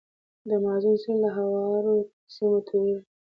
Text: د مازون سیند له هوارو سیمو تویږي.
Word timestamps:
د 0.49 0.49
مازون 0.63 0.95
سیند 1.03 1.19
له 1.23 1.29
هوارو 1.37 1.95
سیمو 2.33 2.59
تویږي. 2.67 2.97